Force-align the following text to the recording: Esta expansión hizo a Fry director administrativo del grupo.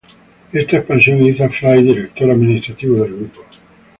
Esta 0.51 0.77
expansión 0.77 1.21
hizo 1.23 1.43
a 1.43 1.49
Fry 1.49 1.83
director 1.83 2.31
administrativo 2.31 3.03
del 3.03 3.15
grupo. 3.17 3.43